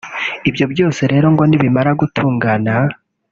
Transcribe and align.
Ibyo 0.49 0.65
byose 0.73 1.01
rero 1.11 1.27
ngo 1.33 1.43
nibimara 1.45 1.91
gutungana 2.01 2.73